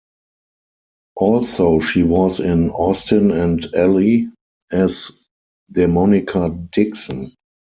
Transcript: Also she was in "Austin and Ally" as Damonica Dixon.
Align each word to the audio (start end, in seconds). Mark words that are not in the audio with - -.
Also 1.15 1.79
she 1.79 2.01
was 2.01 2.39
in 2.39 2.71
"Austin 2.71 3.29
and 3.29 3.63
Ally" 3.75 4.23
as 4.71 5.11
Damonica 5.71 6.71
Dixon. 6.71 7.35